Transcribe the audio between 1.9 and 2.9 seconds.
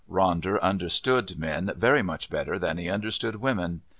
much better than he